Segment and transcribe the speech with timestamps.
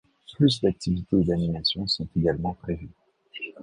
[0.33, 2.89] Plus d'activités et d'animations sont également prévues.